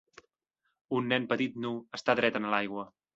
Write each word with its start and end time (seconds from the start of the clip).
Un 0.99 1.05
nen 1.11 1.27
petit 1.33 1.59
nu 1.65 1.73
està 1.99 2.17
dret 2.21 2.41
en 2.41 2.49
l'aigua. 2.55 2.87